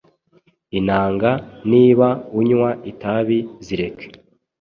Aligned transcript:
inanga 0.79 1.31
niba 1.71 2.07
unywa 2.39 2.69
itabi 2.91 3.37
Zireke 3.65 4.05